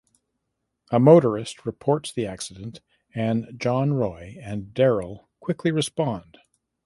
[0.89, 2.81] A motorist reports the accident
[3.13, 6.39] and Jon Roy and Darryl quickly respond.